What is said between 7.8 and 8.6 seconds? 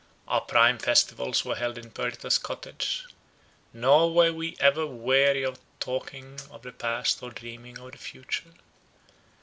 the future.